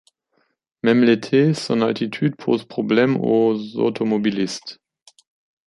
[0.81, 4.79] Même l’été, son altitude pose problème aux automobilistes.